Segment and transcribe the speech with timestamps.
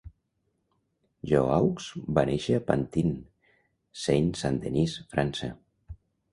[1.31, 3.13] Jouhaux va néixer a Pantin,
[4.07, 5.55] Seine-Saint-Denis, França.